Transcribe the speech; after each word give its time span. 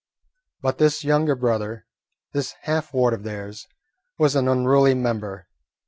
But 0.63 0.79
this 0.79 1.03
younger 1.03 1.35
brother, 1.35 1.85
this 2.33 2.55
half 2.63 2.91
ward 2.91 3.13
of 3.13 3.21
theirs, 3.21 3.67
was 4.17 4.33
an 4.35 4.47
unruly 4.47 4.95
member. 4.95 5.45